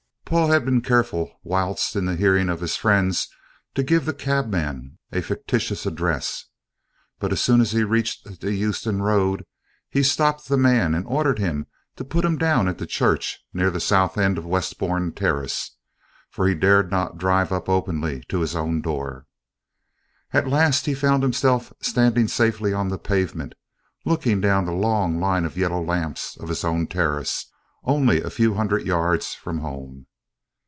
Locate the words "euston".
8.53-9.01